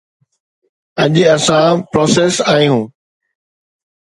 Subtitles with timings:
[1.03, 2.83] اڄ اسان پراسيس آهيون.